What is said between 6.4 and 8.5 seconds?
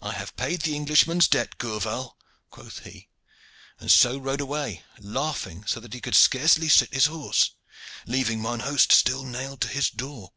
sit his horse, leaving